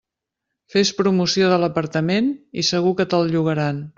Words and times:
Fes 0.75 0.91
promoció 1.01 1.51
de 1.51 1.59
l'apartament 1.65 2.33
i 2.63 2.67
segur 2.73 2.97
que 3.01 3.09
te'l 3.13 3.33
llogaran. 3.37 3.85